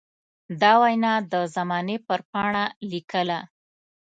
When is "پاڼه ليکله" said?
2.31-3.39